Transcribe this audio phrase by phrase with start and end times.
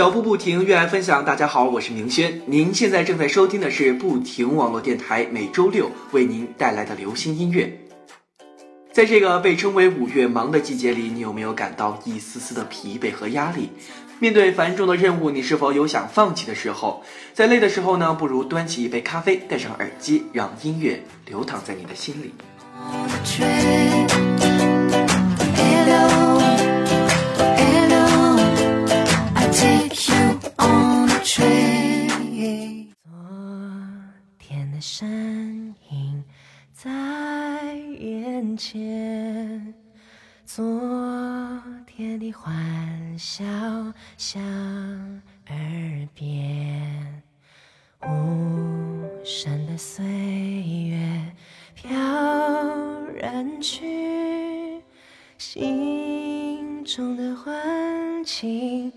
[0.00, 1.22] 脚步不停，悦爱分享。
[1.22, 2.40] 大家好，我是明轩。
[2.46, 7.70] 您现在正在收听的是不停网络电台，每周六为您带来的流行音乐。
[8.94, 13.68] 在这个被称为五月忙的季节里，你有没有感到一丝丝的疲惫和压力？
[14.18, 17.02] 面对繁重的任务，你是否有想放弃的时候？
[17.34, 22.32] 在累的时候呢，不如端起一杯咖啡，戴上耳机，让音乐流淌在你的心里。
[35.00, 36.22] 身影
[36.74, 39.72] 在眼前，
[40.44, 40.62] 昨
[41.86, 43.42] 天的欢笑
[44.18, 44.42] 响
[45.48, 47.22] 耳边，
[48.02, 51.32] 无声的岁月
[51.74, 51.90] 飘
[53.14, 54.82] 然去，
[55.38, 58.92] 心中的欢情。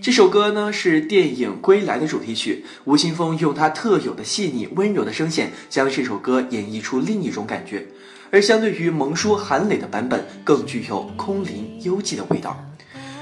[0.00, 7.86] 这首歌呢是电影《归来》的主题曲，吴青峰用他特有的细腻温柔的声线，将这首歌演绎出另一种感觉。
[8.30, 12.62] 而相对于蒙叔韩磊的版本，更具有空灵幽寂的味道。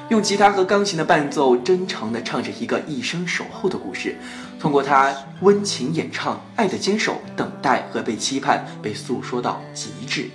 [0.09, 4.17] 用吉他和钢琴的伴奏，真诚地唱着一个一生守候的故事。
[4.59, 10.29] 通过他温情演唱，爱的坚守、等待和被期盼，被诉说到极致。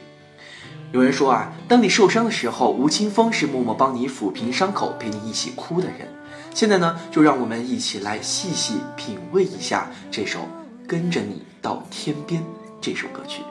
[0.93, 6.07] 有人说啊，当你受伤的时候，吴青峰是默默帮你抚平伤口、陪你一起哭的人。
[6.53, 10.39] 现在呢，就让我们一起来细细品味一下这首
[10.87, 12.41] 《跟着你到天边》
[12.79, 13.41] 这首歌曲。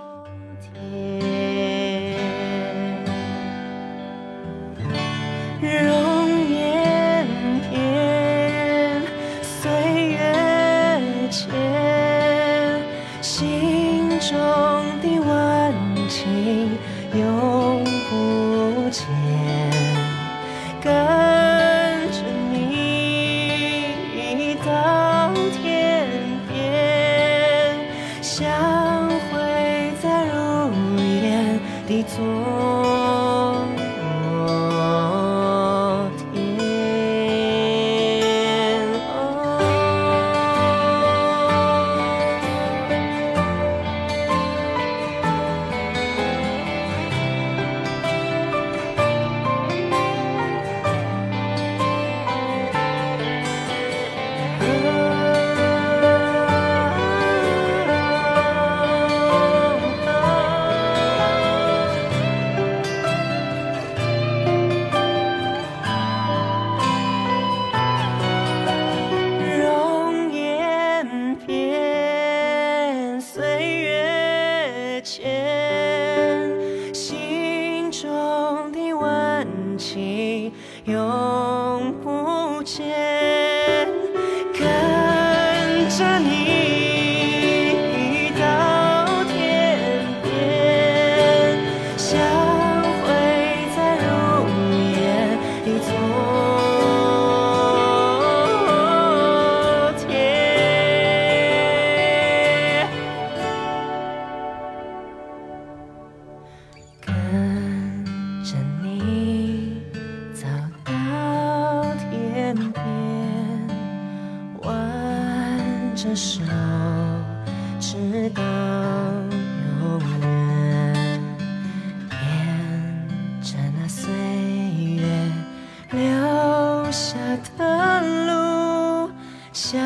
[129.72, 129.80] 将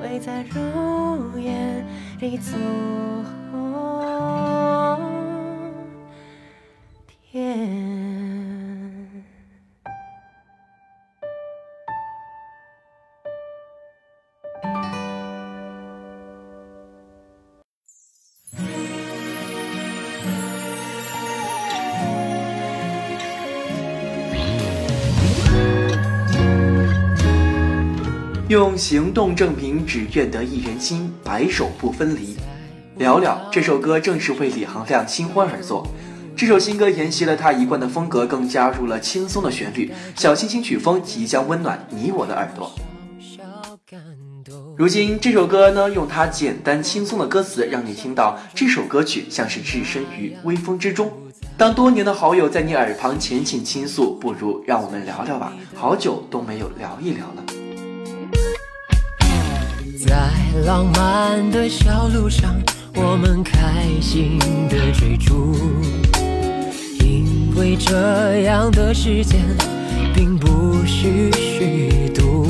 [0.00, 1.84] 会在如烟
[2.20, 2.52] 里走。
[28.72, 32.34] 用行动证明，只愿得一人心，白首不分离。
[32.96, 35.86] 聊聊这首歌正是为李行亮新欢而作。
[36.34, 42.72] 这首新歌沿袭了他一贯的风格，更加入了轻松的旋律，小清新曲风即将温暖你我的耳朵。
[44.74, 51.12] 如今这首歌呢，用它简单轻松的歌词，让你听到这首歌曲像是置身于微风之中。
[51.58, 57.61] 当多年的好友在你耳旁浅浅倾诉，不如让我们聊聊吧，好久都没有聊一聊了。
[60.06, 60.30] 在
[60.66, 62.60] 浪漫的小路上，
[62.94, 64.36] 我们开心
[64.68, 65.56] 的追逐，
[66.98, 69.40] 因为这样的时间
[70.12, 72.48] 并不是虚度。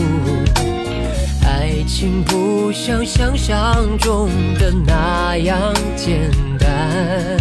[1.45, 7.37] 爱情不像想象中的那样简单，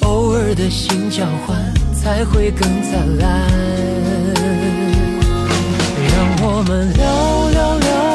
[0.00, 1.58] 偶尔的心交换
[1.94, 3.46] 才会更灿烂。
[6.08, 8.09] 让我们聊聊聊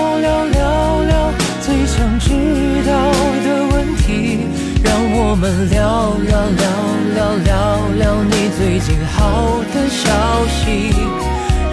[5.36, 6.64] 我们聊聊聊
[7.14, 10.08] 聊聊聊你最近好的消
[10.48, 10.96] 息，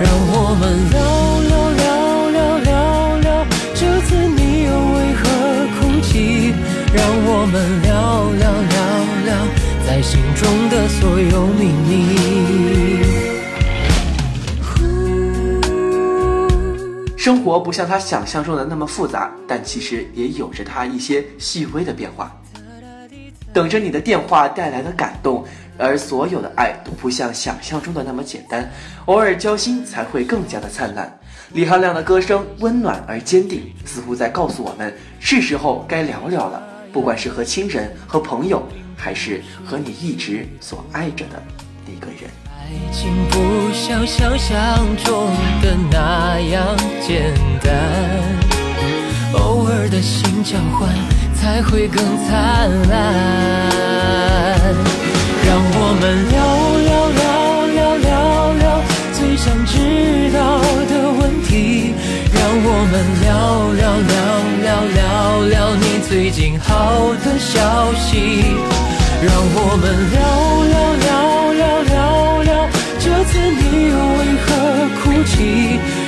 [0.01, 0.99] 让我们聊
[1.47, 1.87] 聊聊
[2.31, 2.73] 聊聊
[3.21, 5.23] 聊这次你又为何
[5.79, 6.53] 哭泣，
[6.93, 8.83] 让我们聊聊聊
[9.27, 9.31] 聊
[9.87, 12.19] 在心中的所有秘密。
[17.17, 22.37] 生活不像他想象中的那么复杂，但其实也有着它一些细微的变化。
[23.53, 25.45] 等着你的电话带来的感动，
[25.79, 28.71] 而所有的爱都不像想象中的那么简单，
[29.07, 31.19] 偶尔交心才会更加的灿烂。
[31.53, 36.63] 李行亮的歌声温暖而坚定，似乎在告诉我们，是时候该聊聊了。
[36.93, 38.63] 不管是和亲人、和朋友，
[38.97, 41.43] 还是和你一直所爱着的
[41.87, 42.31] 那个人。
[42.49, 45.27] 爱情不像想象中
[45.61, 46.77] 的那样
[47.07, 47.75] 简单，
[49.35, 50.89] 偶尔的心交换
[51.43, 52.95] 才会更灿烂。
[55.45, 56.39] 让我们聊
[56.87, 58.11] 聊聊聊聊
[58.63, 58.65] 聊
[59.13, 59.75] 最想知
[60.31, 61.51] 道的问题，
[62.33, 62.95] 让我们
[63.27, 64.23] 聊聊聊
[64.63, 65.03] 聊聊
[65.49, 68.55] 聊你最近好的消息，
[69.27, 69.85] 让我们
[70.15, 70.23] 聊
[70.71, 71.11] 聊聊
[71.59, 71.95] 聊聊
[72.45, 74.47] 聊这次你又为何
[75.03, 75.35] 哭泣，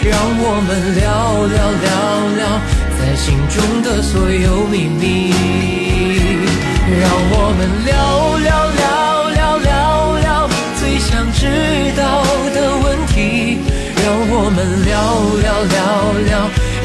[0.06, 0.14] 让
[0.46, 1.02] 我们聊
[1.50, 1.90] 聊聊
[2.38, 2.42] 聊
[2.96, 5.04] 在心中的所有秘密，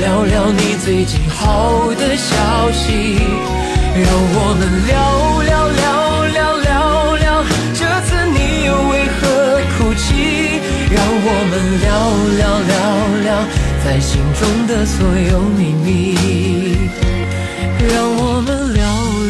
[0.10, 3.20] 聊聊你最近好的消息，
[3.94, 4.98] 让我们聊
[5.44, 7.46] 聊聊聊聊聊
[7.76, 9.22] 这次你又为何
[9.78, 10.58] 哭泣，
[10.90, 11.54] 让我们
[11.86, 11.88] 聊
[12.40, 12.74] 聊聊
[13.24, 13.30] 聊
[13.86, 16.18] 在心中的所有秘密，
[17.94, 18.82] 让我们聊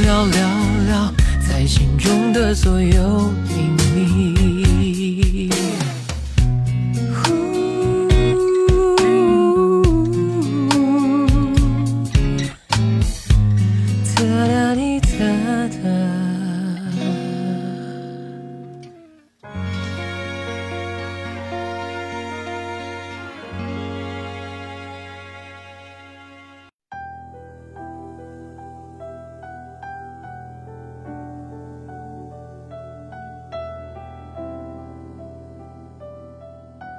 [0.05, 0.39] 聊聊
[0.87, 1.13] 聊
[1.45, 3.33] 在心中的所有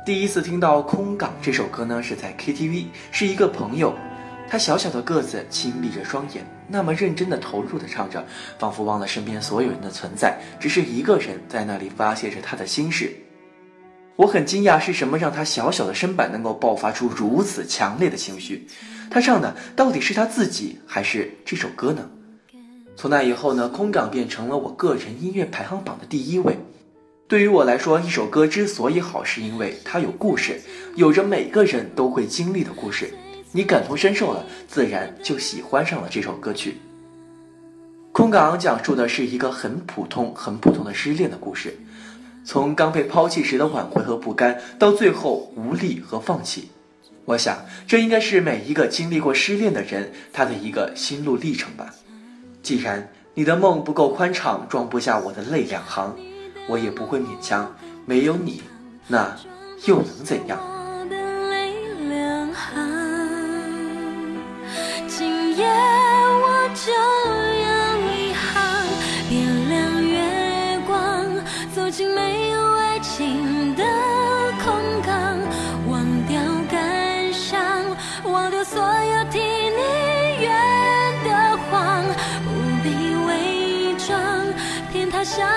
[0.03, 3.95] 第一次听到《空港》这首歌呢，是在 KTV，是一个朋友，
[4.49, 8.25] 他小小的个子，轻闭着双眼，那么认真的投入的唱着，
[8.59, 13.15] 仿佛忘了身边所有人的存在，只是一个人在那里发泄着他的心事。
[14.17, 18.67] 我很惊讶，是什么让他小小的身板能够爆发出如此强烈的情绪？
[19.11, 22.09] 他唱的到底是他自己，还是这首歌呢？
[22.97, 26.57] 从那以后呢，空港变成了我个人音乐排行榜的第一位。
[27.31, 30.61] 对于我来说，一首歌之所以好，是因为它有故事，
[30.97, 33.09] 有着每个人都会经历的故事。
[33.53, 36.79] 你感同身受了，自然就喜欢上了这首歌曲。
[38.11, 41.79] 空港讲述的是一个很普通、很普通的失恋的故事，
[42.45, 46.71] 从刚被抛弃时的挽回和不甘，到最后无力和放弃。
[47.27, 51.95] 我想，这应该是每一个经历过失恋的人他的一个心路历程吧。
[52.61, 56.17] 既然你的梦不够宽敞，装不下我的泪两行，
[56.71, 57.69] 我也不会勉强。
[58.07, 58.63] 没有你，
[59.09, 59.37] 那
[59.87, 60.57] 又能怎样？
[60.63, 61.17] 我的
[61.51, 61.75] 泪
[62.09, 62.79] 两行，
[65.09, 66.93] 今夜我就
[67.67, 67.69] 要
[68.07, 68.87] 遗憾，
[69.29, 71.27] 点亮月光，
[71.75, 73.83] 走进没有爱情的
[74.65, 74.73] 空
[75.05, 75.39] 港，
[75.89, 77.85] 忘掉感伤，
[78.25, 80.49] 忘掉所有替你圆
[81.25, 82.05] 的谎，
[82.45, 82.49] 不
[82.85, 82.89] 必
[83.27, 83.29] 伪
[83.99, 84.17] 装，
[84.93, 85.49] 天塌下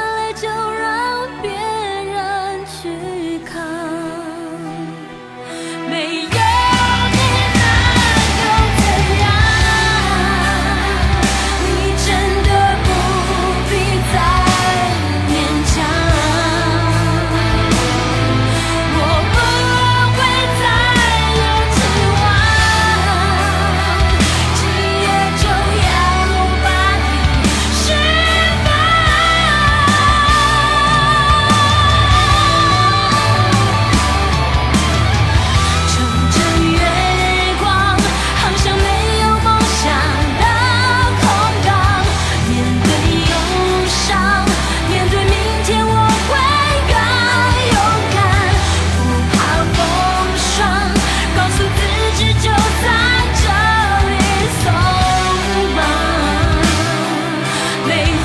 [57.94, 58.23] amazing.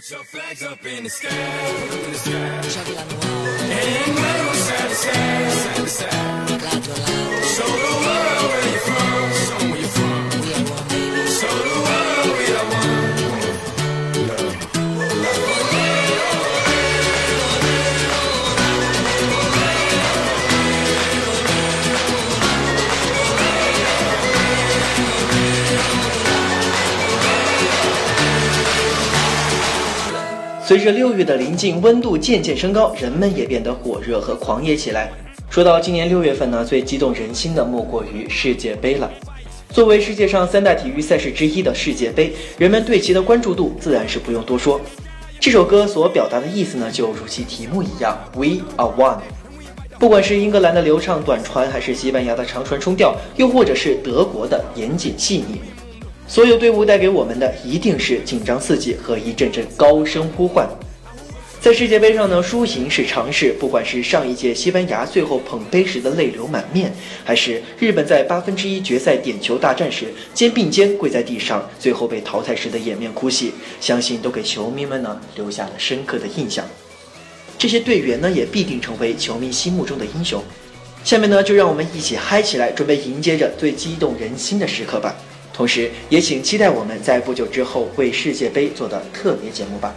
[0.00, 2.68] Put your flags up in the sky, in the sky.
[2.70, 3.50] J'avais la noire.
[3.70, 6.62] Et side to side, side to side.
[6.62, 7.39] Lado, lado.
[30.70, 35.10] 随着六月的临近，温度渐渐升高，人们也变得火热和狂野起来。
[35.50, 39.10] 说到今年六月份呢，最激动人心的莫过于世界杯了。
[39.70, 44.80] 作为世界上三大体育赛事之一的世界杯，人们对其的关注度自然是不用多说。
[45.40, 49.18] 这首歌所表达的意思呢，就如其题目一样，We are one。
[49.98, 55.60] 不管是英格兰的流畅短传，还是西班牙的长传冲吊，又或者是德国的严谨细腻。
[56.30, 60.64] 所有队伍带给我们的一定是紧张刺激和一阵阵高声呼唤。
[61.60, 63.52] 在世界杯上呢，输赢是常事。
[63.58, 66.94] 不管是上一届西班牙最后捧杯时的泪流满面，
[67.24, 76.64] 还是日本在八分之一决赛点球大战时肩并肩跪在地上，最后被淘汰时的掩面哭泣，相信都给球迷们呢留下了深刻的印象。
[77.58, 80.40] 这些队员呢，也必定成为球迷心目中的英雄。
[81.02, 85.12] 下面呢，就让我们一起嗨起来，准备迎接着最激动人心的时刻吧。
[85.60, 89.94] 同时，也请期待我们在不久之后为世界杯做的特别节目吧。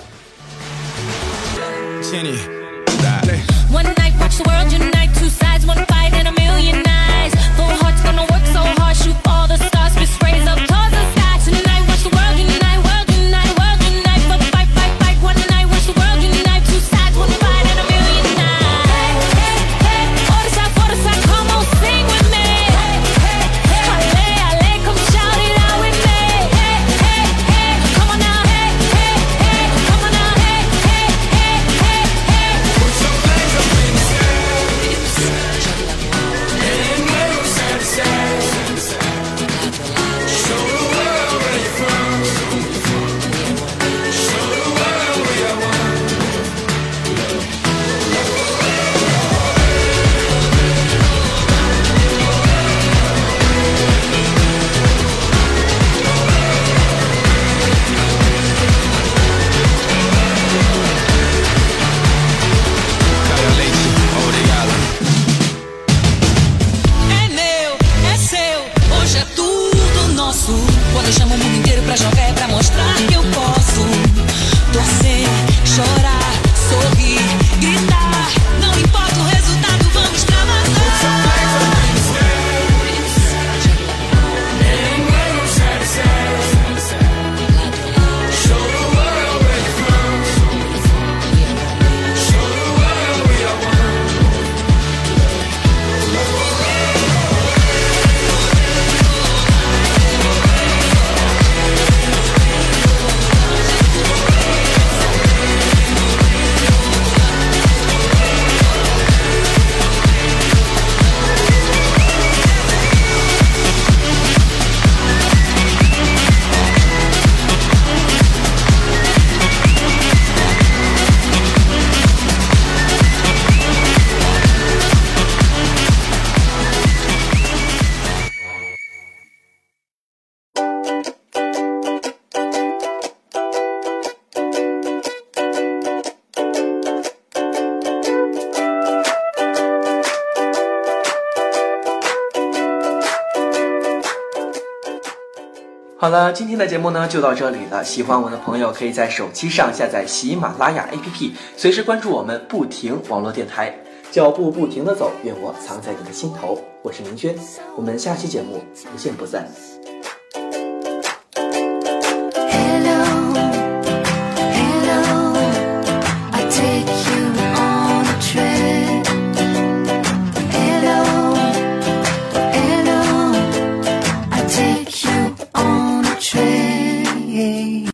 [146.04, 147.82] 好了，今天的节目呢就到这里了。
[147.82, 153.74] 喜欢我的朋友可以在手机上下载喜马拉雅 APP，随时关注我们不停网络电台。
[154.12, 156.60] 脚步不停地走，愿我藏在你的心头。
[156.82, 157.34] 我是明轩，
[157.78, 159.48] 我们下期节目不见不散。